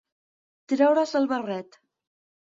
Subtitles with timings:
[0.71, 1.77] Treure's del barret.